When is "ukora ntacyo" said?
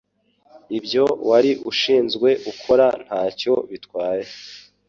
2.51-3.53